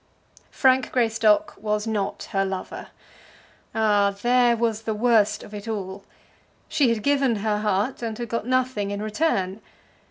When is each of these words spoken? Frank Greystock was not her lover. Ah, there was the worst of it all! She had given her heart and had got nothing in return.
Frank 0.49 0.91
Greystock 0.91 1.53
was 1.59 1.85
not 1.85 2.29
her 2.31 2.43
lover. 2.43 2.87
Ah, 3.75 4.15
there 4.23 4.57
was 4.57 4.81
the 4.81 4.95
worst 4.95 5.43
of 5.43 5.53
it 5.53 5.67
all! 5.67 6.03
She 6.67 6.89
had 6.89 7.03
given 7.03 7.35
her 7.35 7.59
heart 7.59 8.01
and 8.01 8.17
had 8.17 8.27
got 8.27 8.47
nothing 8.47 8.89
in 8.89 9.03
return. 9.03 9.61